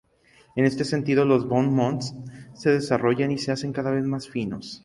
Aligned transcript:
En 0.55 0.65
este 0.65 0.83
sentido, 0.83 1.25
los 1.25 1.47
bon-mots 1.47 2.15
se 2.55 2.71
desarrollan 2.71 3.29
y 3.29 3.37
se 3.37 3.51
hacen 3.51 3.71
cada 3.71 3.91
vez 3.91 4.03
más 4.03 4.27
finos. 4.27 4.79